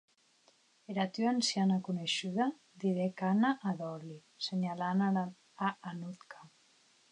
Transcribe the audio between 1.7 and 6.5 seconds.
coneishuda, didec Anna a Dolly, senhalant a Anuchka.